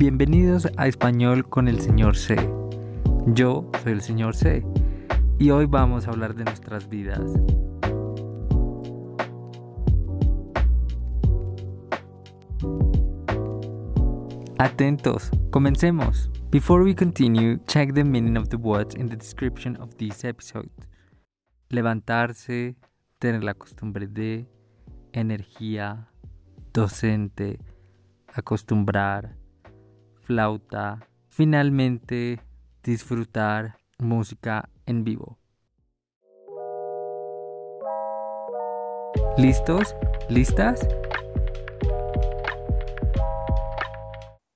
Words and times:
Bienvenidos 0.00 0.66
a 0.78 0.86
Español 0.86 1.46
con 1.46 1.68
el 1.68 1.78
señor 1.78 2.16
C. 2.16 2.34
Yo 3.34 3.70
soy 3.82 3.92
el 3.92 4.00
señor 4.00 4.34
C 4.34 4.64
y 5.38 5.50
hoy 5.50 5.66
vamos 5.66 6.06
a 6.06 6.12
hablar 6.12 6.34
de 6.34 6.44
nuestras 6.44 6.88
vidas. 6.88 7.20
Atentos, 14.56 15.30
comencemos. 15.50 16.30
Before 16.50 16.82
we 16.82 16.94
continue, 16.94 17.58
check 17.66 17.92
the 17.92 18.02
meaning 18.02 18.38
of 18.38 18.48
the 18.48 18.56
words 18.56 18.94
in 18.94 19.10
the 19.10 19.16
description 19.16 19.76
of 19.82 19.94
this 19.96 20.24
episode. 20.24 20.70
Levantarse, 21.68 22.74
tener 23.18 23.44
la 23.44 23.52
costumbre 23.52 24.06
de, 24.06 24.48
energía, 25.12 26.08
docente, 26.72 27.60
acostumbrar, 28.32 29.36
flauta, 30.30 31.00
finalmente 31.26 32.40
disfrutar 32.84 33.78
música 33.98 34.68
en 34.86 35.02
vivo. 35.02 35.38
¿Listos? 39.36 39.96
¿Listas? 40.28 40.86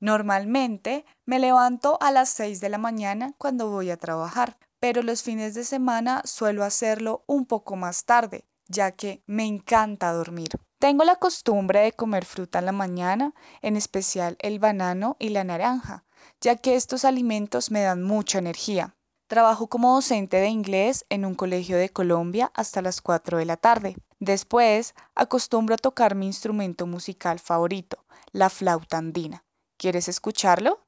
Normalmente 0.00 1.04
me 1.24 1.38
levanto 1.38 1.98
a 2.00 2.10
las 2.10 2.30
6 2.30 2.60
de 2.60 2.68
la 2.68 2.78
mañana 2.78 3.34
cuando 3.38 3.70
voy 3.70 3.90
a 3.90 3.96
trabajar, 3.96 4.58
pero 4.80 5.04
los 5.04 5.22
fines 5.22 5.54
de 5.54 5.62
semana 5.62 6.22
suelo 6.24 6.64
hacerlo 6.64 7.22
un 7.28 7.46
poco 7.46 7.76
más 7.76 8.04
tarde, 8.04 8.44
ya 8.66 8.90
que 8.90 9.22
me 9.28 9.46
encanta 9.46 10.12
dormir. 10.12 10.48
Tengo 10.80 11.04
la 11.04 11.16
costumbre 11.16 11.80
de 11.80 11.92
comer 11.92 12.24
fruta 12.24 12.60
en 12.60 12.64
la 12.64 12.72
mañana, 12.72 13.34
en 13.60 13.76
especial 13.76 14.38
el 14.40 14.58
banano 14.58 15.14
y 15.18 15.28
la 15.28 15.44
naranja, 15.44 16.04
ya 16.40 16.56
que 16.56 16.74
estos 16.74 17.04
alimentos 17.04 17.70
me 17.70 17.82
dan 17.82 18.02
mucha 18.02 18.38
energía. 18.38 18.96
Trabajo 19.26 19.66
como 19.66 19.94
docente 19.94 20.38
de 20.38 20.48
inglés 20.48 21.04
en 21.10 21.26
un 21.26 21.34
colegio 21.34 21.76
de 21.76 21.90
Colombia 21.90 22.50
hasta 22.54 22.80
las 22.80 23.02
4 23.02 23.36
de 23.36 23.44
la 23.44 23.58
tarde. 23.58 23.94
Después, 24.20 24.94
acostumbro 25.14 25.74
a 25.74 25.78
tocar 25.78 26.14
mi 26.14 26.24
instrumento 26.24 26.86
musical 26.86 27.40
favorito, 27.40 28.02
la 28.32 28.48
flauta 28.48 28.96
andina. 28.96 29.44
¿Quieres 29.76 30.08
escucharlo? 30.08 30.80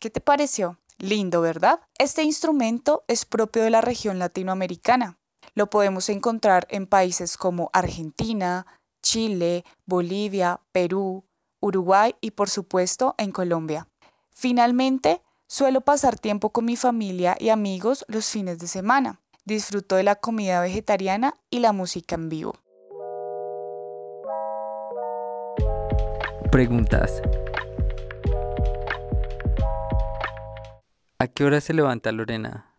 ¿Qué 0.00 0.10
te 0.10 0.20
pareció? 0.20 0.78
Lindo, 0.98 1.40
¿verdad? 1.40 1.80
Este 1.98 2.22
instrumento 2.22 3.04
es 3.08 3.24
propio 3.24 3.62
de 3.62 3.70
la 3.70 3.80
región 3.80 4.18
latinoamericana. 4.18 5.18
Lo 5.54 5.70
podemos 5.70 6.08
encontrar 6.08 6.66
en 6.70 6.86
países 6.86 7.36
como 7.36 7.70
Argentina, 7.72 8.66
Chile, 9.02 9.64
Bolivia, 9.86 10.60
Perú, 10.70 11.24
Uruguay 11.60 12.14
y 12.20 12.32
por 12.32 12.48
supuesto 12.48 13.14
en 13.18 13.32
Colombia. 13.32 13.88
Finalmente, 14.30 15.20
suelo 15.48 15.80
pasar 15.80 16.18
tiempo 16.18 16.50
con 16.50 16.64
mi 16.64 16.76
familia 16.76 17.36
y 17.38 17.48
amigos 17.48 18.04
los 18.06 18.26
fines 18.26 18.60
de 18.60 18.68
semana. 18.68 19.20
Disfruto 19.44 19.96
de 19.96 20.04
la 20.04 20.14
comida 20.14 20.60
vegetariana 20.60 21.34
y 21.50 21.58
la 21.58 21.72
música 21.72 22.14
en 22.14 22.28
vivo. 22.28 22.54
Preguntas. 26.52 27.20
¿A 31.20 31.26
qué 31.26 31.44
hora 31.44 31.60
se 31.60 31.74
levanta 31.74 32.12
Lorena? 32.12 32.76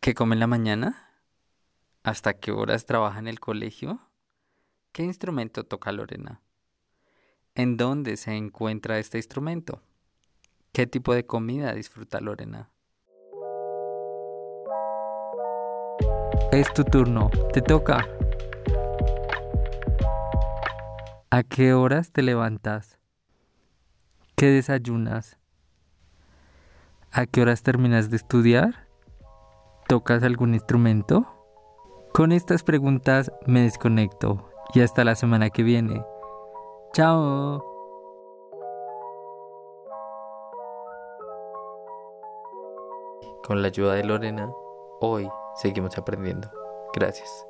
¿Qué 0.00 0.14
come 0.14 0.34
en 0.34 0.40
la 0.40 0.46
mañana? 0.46 1.10
¿Hasta 2.02 2.32
qué 2.32 2.50
horas 2.50 2.86
trabaja 2.86 3.18
en 3.18 3.28
el 3.28 3.38
colegio? 3.38 4.00
¿Qué 4.92 5.02
instrumento 5.02 5.64
toca 5.64 5.92
Lorena? 5.92 6.40
¿En 7.54 7.76
dónde 7.76 8.16
se 8.16 8.34
encuentra 8.34 8.98
este 8.98 9.18
instrumento? 9.18 9.82
¿Qué 10.72 10.86
tipo 10.86 11.12
de 11.12 11.26
comida 11.26 11.74
disfruta 11.74 12.22
Lorena? 12.22 12.70
Es 16.50 16.72
tu 16.72 16.84
turno, 16.84 17.28
te 17.52 17.60
toca. 17.60 18.08
¿A 21.28 21.42
qué 21.42 21.74
horas 21.74 22.10
te 22.10 22.22
levantas? 22.22 22.98
¿Qué 24.34 24.46
desayunas? 24.46 25.41
¿A 27.14 27.26
qué 27.26 27.42
horas 27.42 27.62
terminas 27.62 28.08
de 28.08 28.16
estudiar? 28.16 28.88
¿Tocas 29.86 30.22
algún 30.22 30.54
instrumento? 30.54 31.26
Con 32.14 32.32
estas 32.32 32.62
preguntas 32.62 33.30
me 33.46 33.60
desconecto 33.60 34.48
y 34.72 34.80
hasta 34.80 35.04
la 35.04 35.14
semana 35.14 35.50
que 35.50 35.62
viene. 35.62 36.02
Chao. 36.94 37.62
Con 43.44 43.60
la 43.60 43.68
ayuda 43.68 43.92
de 43.92 44.04
Lorena, 44.04 44.50
hoy 45.00 45.28
seguimos 45.56 45.98
aprendiendo. 45.98 46.50
Gracias. 46.94 47.46